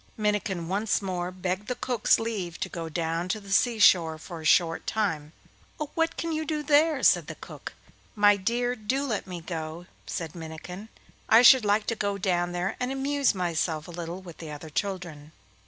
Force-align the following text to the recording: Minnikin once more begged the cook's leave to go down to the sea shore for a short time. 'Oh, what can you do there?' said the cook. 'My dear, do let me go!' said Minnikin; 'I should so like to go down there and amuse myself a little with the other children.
Minnikin 0.17 0.67
once 0.67 0.99
more 0.99 1.29
begged 1.29 1.67
the 1.67 1.75
cook's 1.75 2.17
leave 2.17 2.59
to 2.61 2.69
go 2.69 2.89
down 2.89 3.27
to 3.29 3.39
the 3.39 3.51
sea 3.51 3.77
shore 3.77 4.17
for 4.17 4.41
a 4.41 4.45
short 4.45 4.87
time. 4.87 5.31
'Oh, 5.79 5.91
what 5.93 6.17
can 6.17 6.31
you 6.31 6.43
do 6.43 6.63
there?' 6.63 7.03
said 7.03 7.27
the 7.27 7.35
cook. 7.35 7.73
'My 8.15 8.35
dear, 8.35 8.75
do 8.75 9.03
let 9.05 9.27
me 9.27 9.41
go!' 9.41 9.85
said 10.07 10.33
Minnikin; 10.33 10.89
'I 11.29 11.43
should 11.43 11.61
so 11.61 11.67
like 11.67 11.85
to 11.85 11.95
go 11.95 12.17
down 12.17 12.51
there 12.51 12.75
and 12.79 12.91
amuse 12.91 13.35
myself 13.35 13.87
a 13.87 13.91
little 13.91 14.23
with 14.23 14.39
the 14.39 14.49
other 14.49 14.71
children. 14.71 15.33